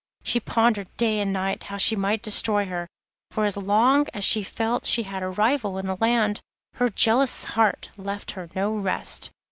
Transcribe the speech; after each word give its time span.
She 0.23 0.39
pondered 0.39 0.87
day 0.97 1.19
and 1.19 1.31
night 1.31 1.65
how 1.65 1.77
she 1.77 1.95
might 1.95 2.23
destroy 2.23 2.65
her, 2.65 2.87
for 3.29 3.45
as 3.45 3.55
long 3.55 4.07
as 4.15 4.23
she 4.25 4.41
felt 4.41 4.83
she 4.85 5.03
had 5.03 5.21
a 5.21 5.29
rival 5.29 5.77
in 5.77 5.85
the 5.85 5.97
land 6.01 6.41
her 6.77 6.89
jealous 6.89 7.43
heart 7.43 7.91
left 7.97 8.31
her 8.31 8.49
no 8.55 8.73
rest. 8.73 9.29